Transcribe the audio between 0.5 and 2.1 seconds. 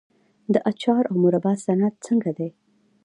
د اچار او مربا صنعت